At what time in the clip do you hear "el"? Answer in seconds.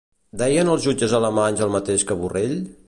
1.67-1.75